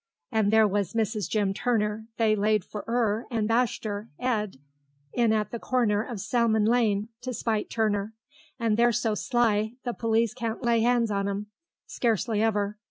And 0.31 0.51
there 0.51 0.67
was 0.67 0.93
Mrs. 0.93 1.29
Jim 1.29 1.53
Turner; 1.53 2.07
they 2.17 2.35
laid 2.35 2.65
for 2.65 2.83
'er 2.87 3.27
and 3.29 3.47
bashed 3.47 3.85
'er 3.85 4.09
'ead 4.19 4.57
in 5.13 5.31
at 5.31 5.51
the 5.51 5.59
corner 5.59 6.01
of 6.01 6.19
Salmon 6.19 6.65
Lane, 6.65 7.09
to 7.21 7.35
spite 7.35 7.69
Turner. 7.69 8.15
And 8.59 8.77
they're 8.77 8.91
so 8.91 9.13
sly, 9.13 9.75
the 9.83 9.93
police 9.93 10.33
can't 10.33 10.63
lay 10.63 10.83
'ands 10.83 11.11
on 11.11 11.27
them, 11.27 11.51
scarcely 11.85 12.41
ever.... 12.41 12.79